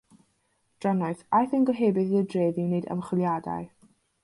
Drannoeth, 0.83 1.21
aeth 1.41 1.53
ein 1.59 1.67
gohebydd 1.71 2.17
i'r 2.21 2.27
dref 2.33 2.59
i 2.65 2.67
wneud 2.71 2.91
ymchwiliadau. 2.97 3.71